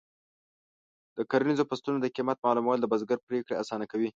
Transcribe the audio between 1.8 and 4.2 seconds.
د قیمت معلومول د بزګر پریکړې اسانه کوي.